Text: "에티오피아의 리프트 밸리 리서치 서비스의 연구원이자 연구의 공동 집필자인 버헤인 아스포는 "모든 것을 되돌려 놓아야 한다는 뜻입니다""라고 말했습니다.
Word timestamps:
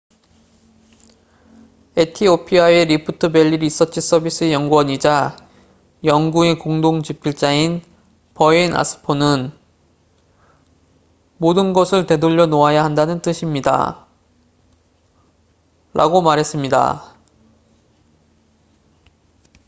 "에티오피아의 1.95 2.85
리프트 2.87 3.31
밸리 3.31 3.57
리서치 3.57 4.01
서비스의 4.01 4.51
연구원이자 4.51 5.37
연구의 6.03 6.57
공동 6.57 7.03
집필자인 7.03 7.83
버헤인 8.33 8.75
아스포는 8.75 9.51
"모든 11.37 11.73
것을 11.73 12.07
되돌려 12.07 12.47
놓아야 12.47 12.83
한다는 12.83 13.21
뜻입니다""라고 13.21 14.03
말했습니다. 16.23 17.13